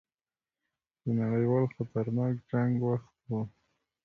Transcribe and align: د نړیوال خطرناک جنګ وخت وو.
د 1.03 1.05
نړیوال 1.21 1.65
خطرناک 1.75 2.33
جنګ 2.49 2.71
وخت 2.87 3.13
وو. 3.27 3.41